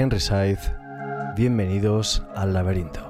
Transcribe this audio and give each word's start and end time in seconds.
Henry 0.00 0.20
Said. 0.20 0.58
Bienvenidos 1.34 2.22
al 2.36 2.52
laberinto. 2.52 3.00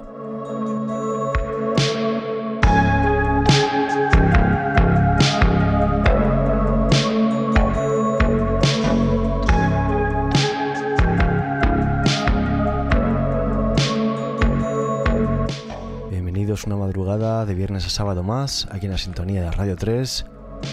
Bienvenidos 16.08 16.64
una 16.64 16.76
madrugada 16.76 17.44
de 17.44 17.54
viernes 17.54 17.84
a 17.84 17.90
sábado 17.90 18.22
más, 18.22 18.66
aquí 18.72 18.86
en 18.86 18.92
la 18.92 18.98
sintonía 18.98 19.42
de 19.42 19.50
Radio 19.50 19.76
3, 19.76 20.24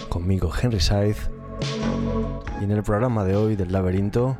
conmigo 0.07 0.49
Henry 0.61 0.79
Said. 0.79 1.17
Y 2.61 2.63
en 2.63 2.71
el 2.71 2.83
programa 2.83 3.25
de 3.25 3.35
hoy 3.35 3.57
del 3.57 3.73
laberinto 3.73 4.37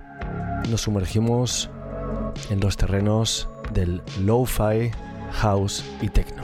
nos 0.70 0.82
sumergimos 0.82 1.70
en 2.50 2.60
los 2.60 2.78
terrenos 2.78 3.50
del 3.74 4.02
lo-fi, 4.22 4.92
house 5.32 5.84
y 6.02 6.10
techno. 6.10 6.44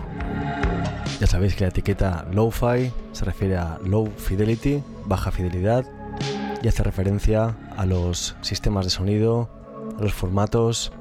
Ya 1.20 1.28
sabéis 1.28 1.56
que 1.56 1.64
la 1.64 1.70
etiqueta 1.70 2.26
lo-fi 2.32 2.92
se 3.12 3.26
refiere 3.26 3.58
a 3.58 3.78
low 3.84 4.12
fidelity, 4.18 4.84
baja 5.06 5.32
fidelidad, 5.32 5.86
y 6.64 6.68
hace 6.68 6.84
referencia 6.84 7.56
a 7.78 7.86
los 7.86 8.36
sistemas 8.42 8.86
de 8.86 8.92
sonido, 8.92 9.50
a 9.98 10.02
los 10.02 10.14
formatos 10.14 10.92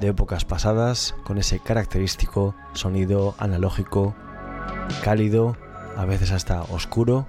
de 0.00 0.08
épocas 0.08 0.44
pasadas 0.44 1.14
con 1.24 1.38
ese 1.38 1.58
característico 1.58 2.54
sonido 2.72 3.34
analógico, 3.38 4.14
cálido, 5.02 5.56
a 5.96 6.04
veces 6.04 6.32
hasta 6.32 6.62
oscuro, 6.62 7.26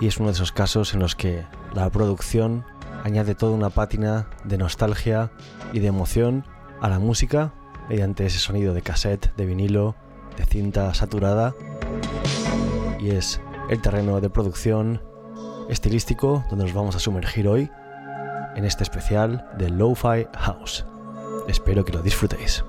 y 0.00 0.06
es 0.06 0.18
uno 0.18 0.28
de 0.28 0.34
esos 0.34 0.52
casos 0.52 0.94
en 0.94 1.00
los 1.00 1.14
que 1.14 1.44
la 1.74 1.88
producción 1.90 2.64
añade 3.04 3.34
toda 3.34 3.52
una 3.52 3.70
pátina 3.70 4.26
de 4.44 4.58
nostalgia 4.58 5.30
y 5.72 5.78
de 5.78 5.86
emoción 5.86 6.44
a 6.80 6.88
la 6.88 6.98
música 6.98 7.52
mediante 7.88 8.24
ese 8.24 8.38
sonido 8.38 8.72
de 8.72 8.80
cassette, 8.80 9.32
de 9.36 9.44
vinilo, 9.44 9.94
de 10.38 10.46
cinta 10.46 10.92
saturada. 10.94 11.54
Y 12.98 13.10
es 13.10 13.40
el 13.68 13.82
terreno 13.82 14.20
de 14.22 14.30
producción 14.30 15.02
estilístico 15.68 16.44
donde 16.48 16.64
nos 16.64 16.74
vamos 16.74 16.96
a 16.96 16.98
sumergir 16.98 17.46
hoy 17.46 17.70
en 18.56 18.64
este 18.64 18.82
especial 18.82 19.48
de 19.58 19.68
Lo-Fi 19.68 20.26
House. 20.34 20.86
Espero 21.46 21.84
que 21.84 21.92
lo 21.92 22.00
disfrutéis. 22.00 22.64